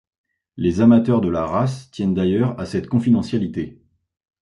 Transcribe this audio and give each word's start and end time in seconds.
Les 0.57 0.81
amateurs 0.81 1.21
de 1.21 1.29
la 1.29 1.45
race 1.45 1.91
tiennent 1.91 2.15
d'ailleurs 2.15 2.59
à 2.59 2.65
cette 2.65 2.87
confidentialité. 2.89 3.83